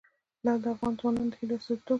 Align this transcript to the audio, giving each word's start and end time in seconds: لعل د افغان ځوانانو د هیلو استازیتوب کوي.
لعل 0.45 0.59
د 0.63 0.65
افغان 0.73 0.93
ځوانانو 0.99 1.31
د 1.31 1.33
هیلو 1.39 1.55
استازیتوب 1.57 1.79
کوي. 1.85 1.89